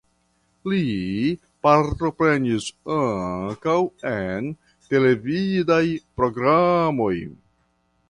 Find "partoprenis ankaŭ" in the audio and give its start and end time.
1.67-3.77